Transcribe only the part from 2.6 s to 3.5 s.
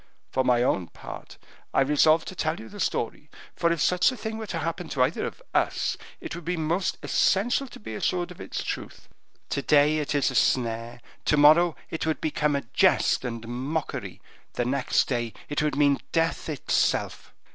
the story;